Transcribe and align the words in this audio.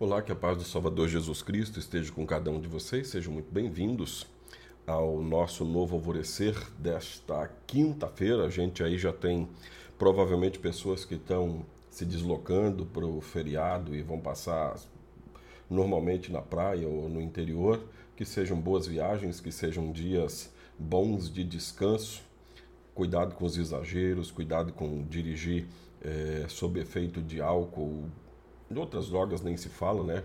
Olá, 0.00 0.22
que 0.22 0.30
a 0.30 0.36
paz 0.36 0.56
do 0.56 0.62
Salvador 0.62 1.08
Jesus 1.08 1.42
Cristo 1.42 1.80
esteja 1.80 2.12
com 2.12 2.24
cada 2.24 2.52
um 2.52 2.60
de 2.60 2.68
vocês. 2.68 3.08
Sejam 3.08 3.32
muito 3.32 3.52
bem-vindos 3.52 4.28
ao 4.86 5.20
nosso 5.20 5.64
novo 5.64 5.96
alvorecer 5.96 6.54
desta 6.78 7.50
quinta-feira. 7.66 8.46
A 8.46 8.48
gente 8.48 8.80
aí 8.80 8.96
já 8.96 9.12
tem 9.12 9.48
provavelmente 9.98 10.60
pessoas 10.60 11.04
que 11.04 11.16
estão 11.16 11.66
se 11.90 12.04
deslocando 12.04 12.86
para 12.86 13.04
o 13.04 13.20
feriado 13.20 13.92
e 13.92 14.00
vão 14.00 14.20
passar 14.20 14.76
normalmente 15.68 16.30
na 16.30 16.42
praia 16.42 16.86
ou 16.86 17.08
no 17.08 17.20
interior. 17.20 17.82
Que 18.14 18.24
sejam 18.24 18.56
boas 18.56 18.86
viagens, 18.86 19.40
que 19.40 19.50
sejam 19.50 19.90
dias 19.90 20.54
bons 20.78 21.28
de 21.28 21.42
descanso. 21.42 22.22
Cuidado 22.94 23.34
com 23.34 23.44
os 23.44 23.58
exageros, 23.58 24.30
cuidado 24.30 24.72
com 24.72 25.02
dirigir 25.02 25.66
é, 26.00 26.46
sob 26.48 26.78
efeito 26.78 27.20
de 27.20 27.40
álcool, 27.40 28.08
de 28.70 28.78
outras 28.78 29.08
drogas 29.08 29.40
nem 29.40 29.56
se 29.56 29.68
fala, 29.68 30.02
né? 30.04 30.24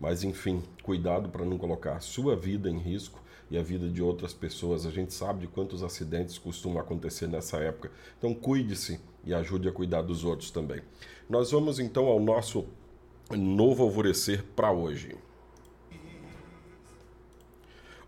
Mas 0.00 0.24
enfim, 0.24 0.62
cuidado 0.82 1.28
para 1.28 1.44
não 1.44 1.58
colocar 1.58 1.96
a 1.96 2.00
sua 2.00 2.34
vida 2.34 2.70
em 2.70 2.78
risco 2.78 3.20
e 3.50 3.58
a 3.58 3.62
vida 3.62 3.88
de 3.88 4.00
outras 4.00 4.32
pessoas. 4.32 4.86
A 4.86 4.90
gente 4.90 5.12
sabe 5.12 5.40
de 5.40 5.48
quantos 5.48 5.82
acidentes 5.82 6.38
costumam 6.38 6.80
acontecer 6.80 7.26
nessa 7.26 7.58
época. 7.58 7.90
Então 8.16 8.32
cuide-se 8.32 9.00
e 9.24 9.34
ajude 9.34 9.68
a 9.68 9.72
cuidar 9.72 10.02
dos 10.02 10.24
outros 10.24 10.50
também. 10.50 10.80
Nós 11.28 11.50
vamos 11.50 11.78
então 11.78 12.06
ao 12.06 12.20
nosso 12.20 12.64
novo 13.30 13.82
alvorecer 13.82 14.44
para 14.56 14.72
hoje. 14.72 15.16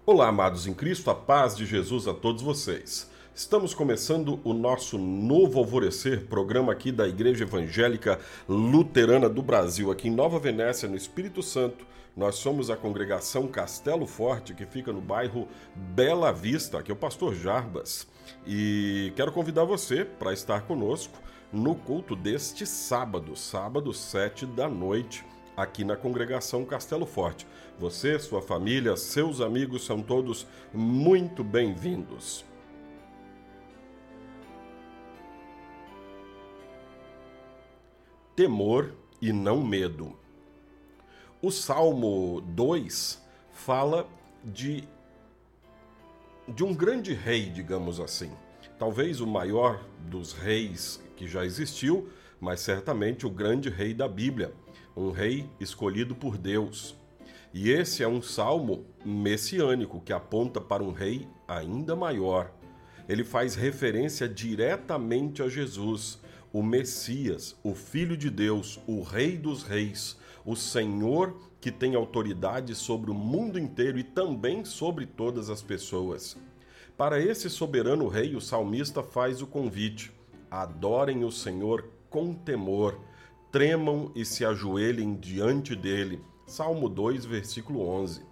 Olá, 0.05 0.29
amados 0.29 0.67
em 0.67 0.75
Cristo, 0.75 1.11
a 1.11 1.15
paz 1.15 1.57
de 1.57 1.65
Jesus 1.65 2.09
a 2.09 2.15
todos 2.15 2.43
vocês. 2.43 3.09
Estamos 3.35 3.73
começando 3.73 4.39
o 4.45 4.53
nosso 4.53 4.99
novo 4.99 5.59
Alvorecer, 5.59 6.27
programa 6.27 6.71
aqui 6.71 6.93
da 6.93 7.09
Igreja 7.09 7.45
Evangélica 7.45 8.21
Luterana 8.47 9.27
do 9.27 9.41
Brasil, 9.41 9.91
aqui 9.91 10.09
em 10.09 10.15
Nova 10.15 10.39
Venécia, 10.39 10.87
no 10.87 10.95
Espírito 10.95 11.43
Santo. 11.43 11.87
Nós 12.15 12.35
somos 12.35 12.69
a 12.69 12.77
congregação 12.77 13.49
Castelo 13.49 14.07
Forte, 14.07 14.53
que 14.53 14.67
fica 14.67 14.93
no 14.93 15.01
bairro 15.01 15.49
Bela 15.75 16.31
Vista, 16.31 16.79
aqui 16.79 16.91
é 16.91 16.95
o 16.95 16.97
pastor 16.97 17.35
Jarbas. 17.35 18.07
E 18.47 19.15
quero 19.17 19.33
convidar 19.33 19.65
você 19.65 20.05
para 20.05 20.35
estar 20.35 20.67
conosco 20.67 21.19
no 21.51 21.75
culto 21.75 22.15
deste 22.15 22.67
sábado, 22.67 23.35
sábado, 23.35 23.95
sete 23.95 24.45
da 24.45 24.69
noite 24.69 25.25
aqui 25.57 25.85
na 25.85 25.97
congregação 25.97 26.67
Castelo 26.67 27.07
Forte. 27.07 27.47
Você, 27.79 28.19
sua 28.19 28.43
família, 28.43 28.95
seus 28.95 29.41
amigos 29.41 29.87
são 29.87 30.03
todos 30.03 30.47
muito 30.75 31.43
bem-vindos. 31.43 32.52
Temor 38.35 38.95
e 39.21 39.33
não 39.33 39.63
medo. 39.63 40.17
O 41.41 41.51
Salmo 41.51 42.41
2 42.41 43.23
fala 43.53 44.09
de, 44.45 44.85
de 46.49 46.65
um 46.65 46.75
grande 46.75 47.13
rei, 47.13 47.51
digamos 47.51 48.01
assim. 48.01 48.31
Talvez 48.79 49.21
o 49.21 49.27
maior 49.27 49.85
dos 50.09 50.33
reis 50.33 51.03
que 51.17 51.29
já 51.29 51.45
existiu, 51.45 52.09
mas 52.41 52.61
certamente 52.61 53.27
o 53.27 53.31
grande 53.31 53.69
rei 53.69 53.93
da 53.95 54.09
Bíblia, 54.09 54.53
um 54.97 55.11
rei 55.11 55.49
escolhido 55.61 56.15
por 56.15 56.39
Deus. 56.39 56.97
E 57.55 57.71
esse 57.71 58.03
é 58.03 58.09
um 58.09 58.23
salmo 58.23 58.87
messiânico 59.05 60.01
que 60.01 60.13
aponta 60.13 60.61
para 60.61 60.83
um 60.83 60.93
rei 60.93 61.29
ainda 61.47 61.95
maior. 61.95 62.51
Ele 63.09 63.25
faz 63.25 63.55
referência 63.55 64.29
diretamente 64.29 65.43
a 65.43 65.49
Jesus, 65.49 66.19
o 66.53 66.63
Messias, 66.63 67.57
o 67.63 67.75
Filho 67.75 68.17
de 68.17 68.29
Deus, 68.29 68.79
o 68.87 69.03
Rei 69.03 69.39
dos 69.39 69.63
Reis, 69.63 70.19
o 70.45 70.55
Senhor 70.55 71.35
que 71.61 71.71
tem 71.71 71.95
autoridade 71.95 72.75
sobre 72.75 73.11
o 73.11 73.15
mundo 73.15 73.59
inteiro 73.59 73.99
e 73.99 74.03
também 74.03 74.65
sobre 74.65 75.07
todas 75.07 75.49
as 75.49 75.63
pessoas. 75.63 76.37
Para 76.97 77.21
esse 77.21 77.49
soberano 77.49 78.09
rei, 78.09 78.35
o 78.35 78.41
salmista 78.41 79.03
faz 79.03 79.41
o 79.41 79.47
convite: 79.47 80.13
adorem 80.51 81.25
o 81.25 81.33
Senhor 81.33 81.89
com 82.11 82.35
temor, 82.35 83.01
tremam 83.51 84.13
e 84.15 84.25
se 84.25 84.45
ajoelhem 84.45 85.15
diante 85.15 85.75
dele. 85.75 86.21
Salmo 86.47 86.89
2, 86.89 87.25
versículo 87.25 87.81
11. 87.89 88.23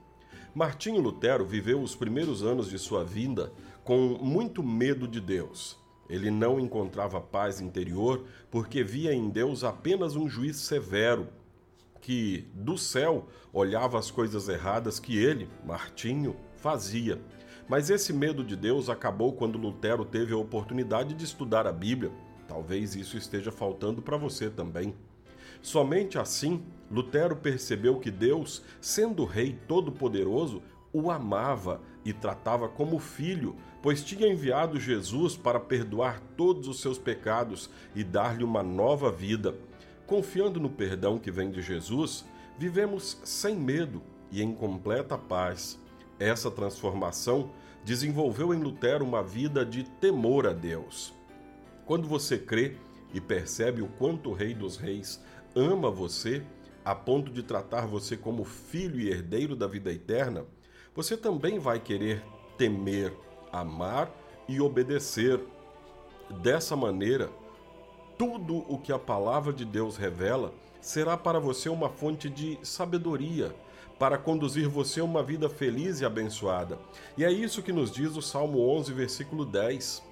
Martinho 0.55 1.01
Lutero 1.01 1.47
viveu 1.47 1.81
os 1.81 1.95
primeiros 1.95 2.43
anos 2.43 2.69
de 2.69 2.79
sua 2.79 3.05
vida 3.05 3.53
com 3.85 4.19
muito 4.21 4.63
medo 4.63 5.09
de 5.09 5.21
Deus. 5.21 5.80
Ele 6.11 6.31
não 6.31 6.59
encontrava 6.59 7.21
paz 7.21 7.61
interior 7.61 8.25
porque 8.51 8.83
via 8.83 9.15
em 9.15 9.31
Deus 9.31 9.63
apenas 9.63 10.17
um 10.17 10.29
juiz 10.29 10.57
severo 10.57 11.29
que 12.01 12.49
do 12.53 12.77
céu 12.77 13.29
olhava 13.53 13.99
as 13.99 14.11
coisas 14.11 14.49
erradas 14.49 14.99
que 14.99 15.17
ele, 15.17 15.49
Martinho, 15.65 16.35
fazia. 16.57 17.21
Mas 17.69 17.89
esse 17.89 18.13
medo 18.13 18.43
de 18.43 18.57
Deus 18.57 18.89
acabou 18.89 19.33
quando 19.33 19.57
Lutero 19.57 20.05
teve 20.05 20.33
a 20.35 20.37
oportunidade 20.37 21.15
de 21.15 21.25
estudar 21.25 21.67
a 21.67 21.73
Bíblia. 21.73 22.11
Talvez 22.49 22.97
isso 22.97 23.17
esteja 23.17 23.53
faltando 23.53 24.03
para 24.03 24.17
você 24.17 24.51
também. 24.51 24.93
Somente 25.63 26.19
assim, 26.19 26.65
Lutero 26.91 27.37
percebeu 27.37 28.01
que 28.01 28.11
Deus, 28.11 28.65
sendo 28.81 29.25
Rei 29.25 29.57
Todo-Poderoso, 29.69 30.61
o 30.93 31.11
amava 31.11 31.81
e 32.05 32.13
tratava 32.13 32.69
como 32.69 32.99
filho, 32.99 33.57
pois 33.83 34.03
tinha 34.03 34.29
enviado 34.29 34.81
Jesus 34.81 35.37
para 35.37 35.61
perdoar 35.61 36.21
todos 36.37 36.69
os 36.69 36.81
seus 36.81 36.99
pecados 36.99 37.71
e 37.95 38.03
dar-lhe 38.03 38.45
uma 38.45 38.63
nova 38.63 39.11
vida. 39.11 39.55
Confiando 40.07 40.59
no 40.59 40.69
perdão 40.69 41.19
que 41.19 41.31
vem 41.31 41.51
de 41.51 41.63
Jesus, 41.63 42.25
vivemos 42.59 43.19
sem 43.25 43.57
medo 43.57 44.03
e 44.31 44.43
em 44.43 44.55
completa 44.55 45.17
paz. 45.17 45.79
Essa 46.19 46.51
transformação 46.51 47.51
desenvolveu 47.85 48.53
em 48.53 48.61
Lutero 48.61 49.05
uma 49.05 49.23
vida 49.23 49.65
de 49.65 49.85
temor 49.85 50.47
a 50.47 50.53
Deus. 50.53 51.15
Quando 51.87 52.07
você 52.07 52.39
crê 52.39 52.77
e 53.13 53.21
percebe 53.21 53.83
o 53.83 53.89
quanto 53.89 54.31
o 54.31 54.33
Rei 54.33 54.55
dos 54.55 54.77
Reis 54.77 55.21
ama 55.55 55.91
você, 55.91 56.43
a 56.85 56.95
ponto 56.95 57.31
de 57.31 57.43
tratar 57.43 57.87
você 57.87 58.17
como 58.17 58.45
filho 58.45 59.01
e 59.01 59.11
herdeiro 59.11 59.57
da 59.57 59.67
vida 59.67 59.93
eterna, 59.93 60.45
você 60.95 61.17
também 61.17 61.59
vai 61.59 61.79
querer 61.79 62.23
temer, 62.57 63.13
amar 63.53 64.11
e 64.49 64.61
obedecer. 64.61 65.41
Dessa 66.43 66.77
maneira, 66.77 67.29
tudo 68.17 68.65
o 68.69 68.79
que 68.79 68.93
a 68.93 68.99
palavra 68.99 69.53
de 69.53 69.65
Deus 69.65 69.97
revela 69.97 70.53
será 70.81 71.17
para 71.17 71.41
você 71.41 71.69
uma 71.69 71.89
fonte 71.89 72.29
de 72.29 72.59
sabedoria, 72.63 73.55
para 73.99 74.17
conduzir 74.17 74.69
você 74.69 75.01
a 75.01 75.05
uma 75.05 75.23
vida 75.23 75.49
feliz 75.49 76.01
e 76.01 76.05
abençoada. 76.05 76.79
E 77.17 77.25
é 77.25 77.31
isso 77.31 77.63
que 77.63 77.73
nos 77.73 77.91
diz 77.91 78.17
o 78.17 78.23
Salmo 78.23 78.61
11, 78.61 78.93
versículo 78.93 79.45
10. 79.45 80.03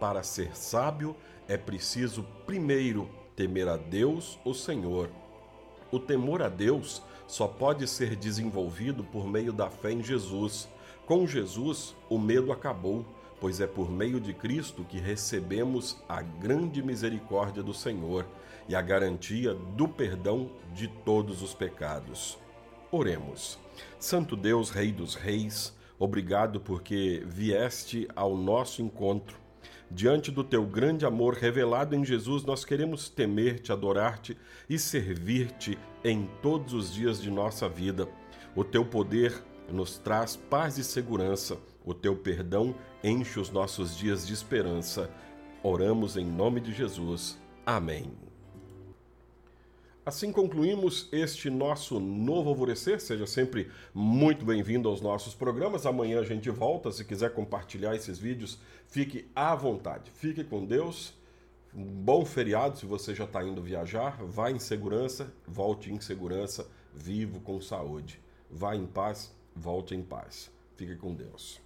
Para 0.00 0.22
ser 0.22 0.56
sábio 0.56 1.14
é 1.48 1.56
preciso 1.56 2.24
primeiro 2.44 3.08
temer 3.34 3.68
a 3.68 3.76
Deus, 3.76 4.38
o 4.44 4.52
Senhor. 4.52 5.10
O 5.92 6.00
temor 6.00 6.42
a 6.42 6.48
Deus 6.48 7.02
só 7.26 7.48
pode 7.48 7.86
ser 7.86 8.16
desenvolvido 8.16 9.02
por 9.04 9.26
meio 9.26 9.52
da 9.52 9.68
fé 9.68 9.92
em 9.92 10.02
Jesus. 10.02 10.68
Com 11.06 11.26
Jesus, 11.26 11.94
o 12.08 12.18
medo 12.18 12.52
acabou, 12.52 13.04
pois 13.40 13.60
é 13.60 13.66
por 13.66 13.90
meio 13.90 14.20
de 14.20 14.32
Cristo 14.32 14.84
que 14.84 14.98
recebemos 14.98 16.02
a 16.08 16.22
grande 16.22 16.82
misericórdia 16.82 17.62
do 17.62 17.74
Senhor 17.74 18.26
e 18.68 18.74
a 18.74 18.82
garantia 18.82 19.54
do 19.54 19.86
perdão 19.86 20.50
de 20.74 20.88
todos 20.88 21.42
os 21.42 21.54
pecados. 21.54 22.38
Oremos. 22.90 23.58
Santo 23.98 24.36
Deus, 24.36 24.70
Rei 24.70 24.90
dos 24.90 25.14
Reis, 25.14 25.74
obrigado 25.98 26.60
porque 26.60 27.22
vieste 27.26 28.08
ao 28.16 28.36
nosso 28.36 28.82
encontro 28.82 29.45
Diante 29.90 30.30
do 30.30 30.42
teu 30.42 30.64
grande 30.64 31.06
amor 31.06 31.34
revelado 31.34 31.94
em 31.94 32.04
Jesus, 32.04 32.44
nós 32.44 32.64
queremos 32.64 33.08
temer-te, 33.08 33.72
adorar-te 33.72 34.36
e 34.68 34.78
servir-te 34.78 35.78
em 36.04 36.28
todos 36.42 36.72
os 36.72 36.92
dias 36.92 37.20
de 37.20 37.30
nossa 37.30 37.68
vida. 37.68 38.08
O 38.54 38.64
teu 38.64 38.84
poder 38.84 39.32
nos 39.70 39.98
traz 39.98 40.36
paz 40.36 40.78
e 40.78 40.84
segurança, 40.84 41.58
o 41.84 41.94
teu 41.94 42.16
perdão 42.16 42.74
enche 43.02 43.38
os 43.38 43.50
nossos 43.50 43.96
dias 43.96 44.26
de 44.26 44.32
esperança. 44.32 45.10
Oramos 45.62 46.16
em 46.16 46.24
nome 46.24 46.60
de 46.60 46.72
Jesus. 46.72 47.38
Amém. 47.64 48.25
Assim 50.06 50.30
concluímos 50.30 51.08
este 51.10 51.50
nosso 51.50 51.98
novo 51.98 52.50
alvorecer. 52.50 53.00
Seja 53.00 53.26
sempre 53.26 53.72
muito 53.92 54.44
bem-vindo 54.44 54.88
aos 54.88 55.00
nossos 55.00 55.34
programas. 55.34 55.84
Amanhã 55.84 56.20
a 56.20 56.24
gente 56.24 56.48
volta. 56.48 56.92
Se 56.92 57.04
quiser 57.04 57.34
compartilhar 57.34 57.92
esses 57.96 58.16
vídeos, 58.16 58.56
fique 58.86 59.28
à 59.34 59.52
vontade. 59.56 60.12
Fique 60.12 60.44
com 60.44 60.64
Deus. 60.64 61.12
Um 61.74 61.82
bom 61.82 62.24
feriado 62.24 62.78
se 62.78 62.86
você 62.86 63.16
já 63.16 63.24
está 63.24 63.42
indo 63.42 63.60
viajar. 63.60 64.24
Vá 64.24 64.48
em 64.48 64.60
segurança, 64.60 65.34
volte 65.44 65.92
em 65.92 66.00
segurança, 66.00 66.70
vivo 66.94 67.40
com 67.40 67.60
saúde. 67.60 68.22
Vá 68.48 68.76
em 68.76 68.86
paz, 68.86 69.34
volte 69.56 69.96
em 69.96 70.04
paz. 70.04 70.52
Fique 70.76 70.94
com 70.94 71.12
Deus. 71.16 71.65